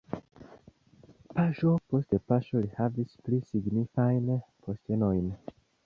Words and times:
Paŝo 1.33 1.73
post 1.93 2.17
paŝo 2.33 2.65
li 2.65 2.73
havis 2.79 3.15
pli 3.29 3.43
signifajn 3.53 4.37
postenojn. 4.65 5.35